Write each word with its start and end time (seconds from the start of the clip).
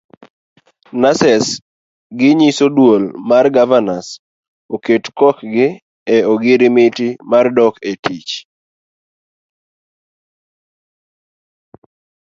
Nurses 1.01 1.45
ginyiso 2.19 2.65
duol 2.75 3.03
mar 3.29 3.45
governors 3.57 4.07
oket 4.75 5.03
kokgi 5.19 5.67
e 6.15 6.17
ogirimiti 6.31 7.07
mar 7.31 7.45
dok 7.57 7.75
etich. 7.91 8.33